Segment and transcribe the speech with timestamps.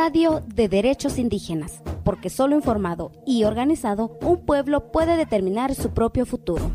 [0.00, 6.24] Radio de Derechos Indígenas, porque solo informado y organizado un pueblo puede determinar su propio
[6.24, 6.70] futuro.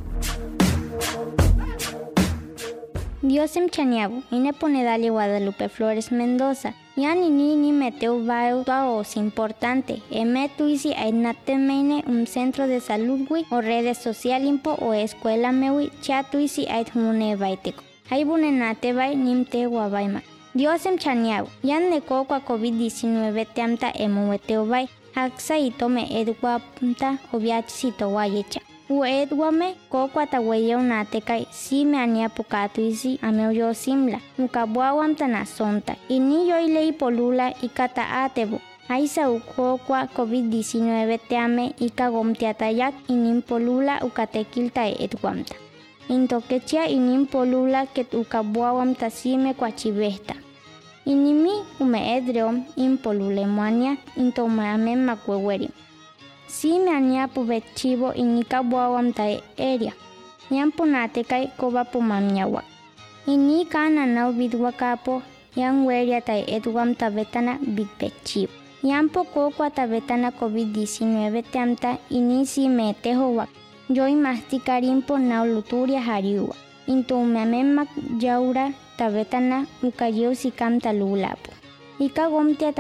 [3.22, 8.22] Diosem Chaniabu, Ine Ponedale Guadalupe Flores Mendoza, Yani ni ni meteu
[9.00, 13.22] es importante, emetu isi ainatemeine un centro de salud
[13.52, 17.84] o redes social impo o escuela mewi chatu isi ait humune baiteko.
[18.10, 20.22] Haibune nate bai nimte guabaima.
[20.54, 24.86] Diosem chaniau, yan ne kokwa COVID-19 teamta emueteu bai,
[25.16, 28.62] haksa itome edguapta obiachisito guayecha.
[28.90, 36.62] Uedwame kokwa taweye unatekai si me ania pukatuisi ameu yo simla mukabwawam tanasonta ini yo
[36.62, 38.60] ilei polula ikata atebu
[38.90, 45.56] Aisa ukokwa COVID-19 teame ika gomtiatayak inin polula ukatekilta edwamta.
[46.10, 50.36] Intokechia inin polula ket ukabwawam tasime kwachibesta.
[51.06, 55.72] Inimi ume edreom in polule moania intomame makwewerim.
[56.48, 59.24] Si me ania pubechivo inika buawam ta
[59.58, 59.94] eria.
[60.52, 62.64] Nyampo nate kai koba pumamnyawa.
[63.28, 65.22] Ini kana nau bidwa kapo
[65.56, 68.52] yang weria ta edwam ta betana bitpechivo.
[68.84, 73.48] Yampo kokwa ta betana COVID-19 tamta ini si me tehowa.
[73.90, 76.56] Joy mastikarimpo nau luturia hariwa.
[76.88, 81.52] Intu mememak jaura ta betana ukayo sikam ta lulapo.
[82.00, 82.72] Ika gomtia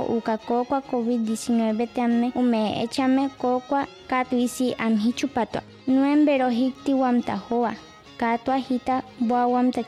[0.00, 5.62] uka kokwa COVID-19 tame ume echame kokwa katuisi amhichupatwa.
[5.86, 7.74] Nuembero hikti wamtahoa.
[8.16, 9.02] Katwa hita
[9.46, 9.82] wamta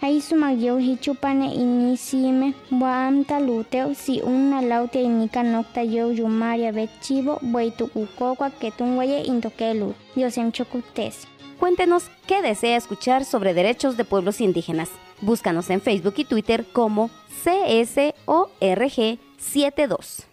[0.00, 7.90] Haisu magyeu hichupane inisime buamta luteo si una laute inika nokta yeu yumaria bechivo bueitu
[7.94, 9.94] ukokwa ketungwaye intokelu.
[10.16, 11.26] Diosem chokutesi.
[11.58, 14.88] Cuéntenos qué desea escuchar sobre derechos de pueblos indígenas.
[15.20, 17.10] Búscanos en Facebook y Twitter como
[17.44, 20.29] CSORG72.